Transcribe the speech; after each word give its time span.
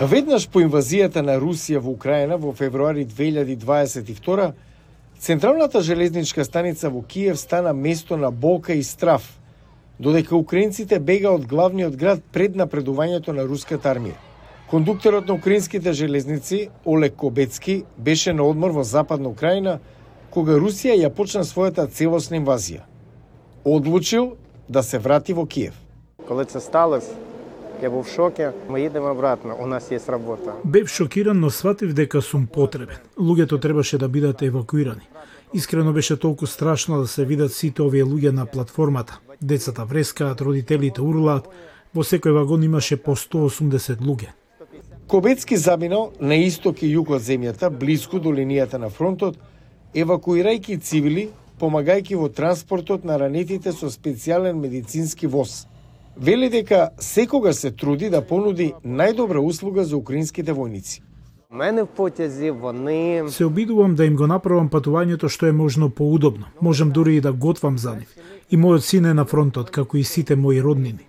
Веднаш 0.00 0.48
по 0.50 0.58
инвазијата 0.58 1.22
на 1.22 1.36
Русија 1.38 1.78
во 1.78 1.92
Украина 1.94 2.34
во 2.34 2.50
февруари 2.52 3.04
2022, 3.06 4.52
Централната 5.18 5.82
железничка 5.86 6.44
станица 6.44 6.90
во 6.90 7.02
Киев 7.02 7.38
стана 7.38 7.72
место 7.72 8.16
на 8.16 8.32
болка 8.32 8.74
и 8.74 8.82
страф, 8.82 9.22
додека 10.00 10.34
украинците 10.34 10.98
бега 10.98 11.30
од 11.30 11.46
главниот 11.46 11.94
град 11.94 12.24
пред 12.32 12.56
напредувањето 12.58 13.32
на 13.32 13.44
руската 13.46 13.92
армија. 13.94 14.18
Кондукторот 14.70 15.28
на 15.28 15.34
украинските 15.34 15.92
железници, 15.92 16.70
Олег 16.84 17.14
Кобецки, 17.14 17.84
беше 17.96 18.32
на 18.32 18.42
одмор 18.42 18.70
во 18.74 18.82
Западна 18.82 19.28
Украина, 19.28 19.78
кога 20.30 20.58
Русија 20.58 20.98
ја 20.98 21.12
почна 21.14 21.44
својата 21.46 21.86
целосна 21.86 22.42
инвазија. 22.42 22.82
Одлучил 23.64 24.34
да 24.68 24.82
се 24.82 24.98
врати 24.98 25.32
во 25.32 25.46
Киев. 25.46 25.78
Кога 26.26 26.44
се 26.44 26.60
сталось, 26.60 27.06
я 27.84 27.90
був 27.90 28.02
в 28.02 28.08
шокі. 28.08 28.48
Ми 28.68 28.82
їдемо 28.82 29.10
обратно, 29.10 29.56
у 29.60 29.66
нас 29.66 29.92
є 29.92 30.00
робота. 30.06 30.52
Бев 30.64 30.88
шокиран, 30.88 31.40
но 31.40 31.50
сватив 31.50 31.94
дека 31.94 32.22
сум 32.22 32.46
потребен. 32.46 32.96
Луѓето 33.16 33.60
требаше 33.60 33.98
да 33.98 34.08
бидат 34.08 34.42
евакуирани. 34.42 35.08
Искрено 35.52 35.92
беше 35.92 36.16
толку 36.16 36.46
страшно 36.46 37.00
да 37.00 37.06
се 37.06 37.24
видат 37.24 37.52
сите 37.52 37.82
овие 37.82 38.04
луѓе 38.04 38.30
на 38.30 38.46
платформата. 38.46 39.20
Децата 39.42 39.84
врескаат, 39.84 40.40
родителите 40.40 41.02
урлаат. 41.02 41.48
Во 41.94 42.02
секој 42.02 42.32
вагон 42.32 42.62
имаше 42.62 42.96
по 42.96 43.16
180 43.16 44.00
луѓе. 44.00 44.32
Кобецки 45.06 45.56
заминал 45.56 46.12
на 46.20 46.34
исток 46.34 46.82
и 46.82 46.96
југ 46.96 47.10
од 47.16 47.22
земјата, 47.22 47.70
близко 47.70 48.18
до 48.18 48.32
линијата 48.32 48.78
на 48.78 48.88
фронтот, 48.88 49.36
евакуирајќи 49.94 50.80
цивили, 50.80 51.28
помагајќи 51.60 52.16
во 52.16 52.28
транспортот 52.28 53.04
на 53.04 53.18
ранетите 53.18 53.72
со 53.72 53.86
специјален 53.86 54.58
медицински 54.58 55.26
воз. 55.26 55.66
Вели 56.16 56.48
дека 56.50 56.90
секогаш 56.98 57.56
се 57.56 57.70
труди 57.70 58.10
да 58.10 58.20
понуди 58.22 58.72
најдобра 58.86 59.38
услуга 59.42 59.84
за 59.84 59.96
украинските 59.96 60.54
војници. 60.54 61.00
Мене 61.50 61.82
в 61.82 61.86
потязі 61.86 62.50
вони 62.50 63.22
Се 63.28 63.44
обидувам 63.44 63.94
да 63.94 64.04
им 64.04 64.16
го 64.16 64.26
направам 64.26 64.70
патувањето 64.70 65.28
што 65.28 65.46
е 65.46 65.52
можно 65.52 65.90
поудобно. 65.90 66.46
Можам 66.60 66.90
дури 66.90 67.16
и 67.16 67.20
да 67.20 67.32
готвам 67.32 67.78
за 67.78 67.94
нив. 67.96 68.08
И 68.50 68.56
мојот 68.56 68.78
син 68.78 69.06
е 69.06 69.14
на 69.14 69.24
фронтот, 69.24 69.70
како 69.70 69.96
и 69.96 70.04
сите 70.04 70.36
мои 70.36 70.62
роднини. 70.62 71.06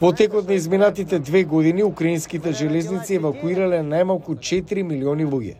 Во 0.00 0.12
текот 0.12 0.48
на 0.48 0.54
изминатите 0.54 1.18
две 1.18 1.44
години, 1.44 1.82
украинските 1.82 2.52
железници 2.52 3.14
евакуирале 3.14 3.82
најмалку 3.82 4.38
4 4.38 4.82
милиони 4.82 5.26
луѓе. 5.26 5.54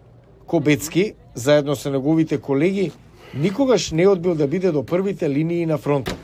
Кобецки, 0.47 1.15
заедно 1.35 1.77
со 1.77 1.91
неговите 1.91 2.39
колеги, 2.39 2.93
никогаш 3.35 3.91
не 3.91 4.07
одбил 4.07 4.35
да 4.35 4.47
биде 4.47 4.73
до 4.73 4.83
првите 4.83 5.29
линии 5.29 5.67
на 5.67 5.79
фронтот. 5.79 6.18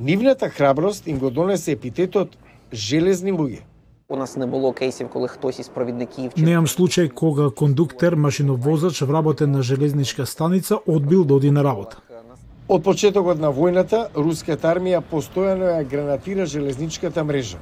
Нивната 0.00 0.48
храброст 0.48 1.06
им 1.06 1.18
го 1.18 1.30
донесе 1.30 1.72
епитетот 1.72 2.38
«железни 2.72 3.32
луѓе». 3.32 3.60
У 4.08 4.16
нас 4.16 4.36
не 4.36 4.46
було 4.46 4.72
кейсів, 4.72 5.08
коли 5.08 5.28
хтось 5.28 5.58
із 5.58 5.68
провідників 5.68 6.32
чи 6.34 6.42
Неам 6.42 6.66
случај 6.66 7.08
кога 7.08 7.50
кондуктер, 7.50 8.16
машиновозач, 8.16 9.02
вработен 9.02 9.52
на 9.52 9.62
железничка 9.62 10.26
станица, 10.26 10.78
одбил 10.86 11.24
да 11.24 11.34
оди 11.34 11.50
на 11.50 11.64
работа. 11.64 11.96
Од 12.68 12.82
почетокот 12.82 13.40
на 13.40 13.52
војната, 13.52 14.08
руската 14.14 14.72
армија 14.72 15.02
постојано 15.12 15.68
ја 15.68 15.84
гранатира 15.84 16.46
железничката 16.46 17.24
мрежа. 17.24 17.58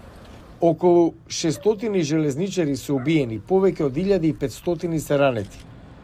Околу 0.60 1.14
600 1.28 2.02
железничари 2.02 2.76
се 2.76 2.92
убиени, 2.92 3.40
повеќе 3.40 3.82
од 3.82 3.92
1500 3.92 4.98
се 4.98 5.18
ранети. 5.18 5.58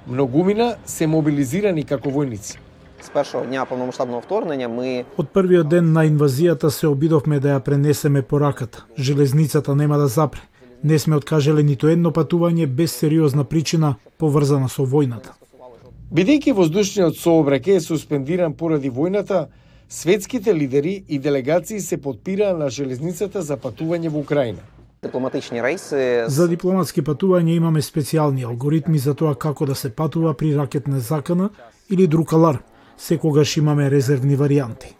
Многумина 0.07 0.75
се 0.87 1.07
мобилизирани 1.07 1.85
како 1.85 2.11
војници. 2.11 2.64
Ми 4.69 5.05
Од 5.17 5.29
првиот 5.33 5.69
ден 5.69 5.93
на 5.93 6.05
инвазијата 6.07 6.71
се 6.71 6.87
обидовме 6.87 7.41
да 7.41 7.57
ја 7.57 7.61
пренесеме 7.61 8.23
пораката. 8.23 8.85
Железницата 8.99 9.75
нема 9.75 9.99
да 9.99 10.09
запре. 10.09 10.41
Не 10.85 10.99
сме 10.99 11.17
откажале 11.17 11.63
ниту 11.63 11.89
едно 11.89 12.11
патување 12.11 12.67
без 12.67 12.93
сериозна 12.93 13.45
причина 13.45 13.95
поврзана 14.19 14.69
со 14.69 14.85
војната. 14.85 15.33
Бидејќи 16.15 16.53
воздушниот 16.53 17.17
сообраќај 17.17 17.77
е 17.77 17.81
суспендиран 17.81 18.53
поради 18.55 18.91
војната, 18.91 19.47
светските 19.89 20.55
лидери 20.55 21.05
и 21.09 21.19
делегации 21.19 21.81
се 21.81 21.97
подпираа 21.97 22.57
на 22.59 22.69
железницата 22.69 23.43
за 23.43 23.57
патување 23.57 24.09
во 24.09 24.21
Украина. 24.21 24.61
рейси 25.63 26.25
За 26.27 26.49
дипломатски 26.49 27.03
патувања 27.03 27.57
имаме 27.57 27.83
специјални 27.83 28.45
алгоритми 28.45 28.99
за 28.99 29.15
тоа 29.15 29.35
како 29.35 29.67
да 29.67 29.75
се 29.75 29.91
патува 29.91 30.35
при 30.35 30.55
ракетна 30.57 31.01
закана 31.01 31.51
или 31.91 32.07
друг 32.07 32.33
аларм. 32.33 32.59
Секогаш 32.97 33.57
имаме 33.57 33.91
резервни 33.91 34.37
варијанти. 34.37 34.95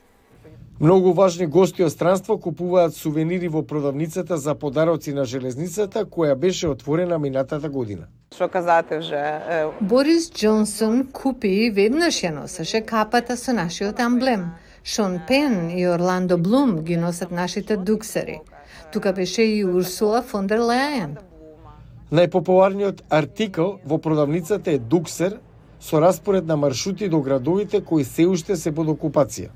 Многу 0.81 1.13
важни 1.13 1.47
гости 1.47 1.85
од 1.85 1.93
странство 1.93 2.35
купуваат 2.39 2.97
сувенири 2.97 3.49
во 3.49 3.63
продавницата 3.63 4.37
за 4.37 4.55
подароци 4.55 5.13
на 5.15 5.25
железницата, 5.25 6.05
која 6.05 6.35
беше 6.35 6.69
отворена 6.69 7.19
минатата 7.19 7.69
година. 7.69 8.07
Що 8.35 8.49
казати 8.49 8.99
вже 8.99 9.17
е, 9.17 9.67
Борис 9.81 10.33
Джонсон 10.33 11.07
купи 11.13 11.71
веднаш 11.71 12.25
ја 12.25 12.35
носеше 12.35 12.81
капата 12.81 13.37
со 13.37 13.53
нашиот 13.53 14.01
амблем. 14.01 14.51
Шон 14.85 15.21
Пен 15.29 15.71
и 15.71 15.89
Орландо 15.89 16.39
Блум 16.39 16.79
ги 16.83 16.97
носат 16.97 17.31
нашите 17.31 17.77
дуксери. 17.77 18.41
Тука 18.93 19.13
беше 19.13 19.43
и 19.43 19.65
Урсула 19.65 20.23
фон 20.23 20.47
дер 20.47 20.59
Лејен. 20.59 21.17
Најпопуларниот 22.13 23.01
артикл 23.11 23.79
во 23.87 23.99
продавницата 23.99 24.71
е 24.71 24.79
дуксер 24.79 25.39
со 25.85 26.01
распоред 26.01 26.47
на 26.47 26.57
маршрути 26.57 27.09
до 27.09 27.21
градовите 27.21 27.81
кои 27.81 28.05
се 28.05 28.25
уште 28.27 28.57
се 28.57 28.71
под 28.73 28.89
окупација, 28.89 29.51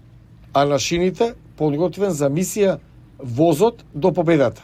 а 0.53 0.65
на 0.69 0.77
шините 0.79 1.33
подготвен 1.57 2.13
за 2.13 2.29
мисија 2.29 2.75
возот 3.19 3.81
до 3.95 4.13
победата. 4.13 4.63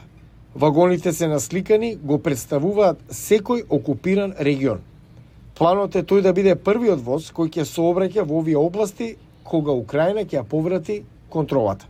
Вагоните 0.54 1.12
се 1.12 1.28
насликани, 1.28 1.96
го 1.96 2.18
представуваат 2.18 3.00
секој 3.08 3.64
окупиран 3.70 4.34
регион. 4.40 4.84
Планот 5.54 5.96
е 5.96 6.04
тој 6.04 6.20
да 6.20 6.32
биде 6.36 6.54
првиот 6.54 7.00
воз 7.00 7.32
кој 7.32 7.48
ќе 7.56 7.64
сообраќа 7.64 8.28
во 8.28 8.44
овие 8.44 8.60
области 8.60 9.16
кога 9.44 9.72
Украина 9.72 10.20
ќе 10.20 10.42
ја 10.42 10.44
поврати 10.44 11.00
контролата. 11.30 11.88